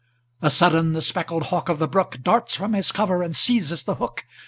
[0.41, 3.93] A sudden, the speckled hawk of the brook Darts from his cover and seizes the
[4.01, 4.25] hook.